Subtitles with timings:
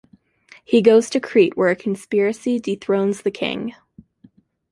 [0.65, 3.75] He goes to Crete where a conspiracy dethrones the king.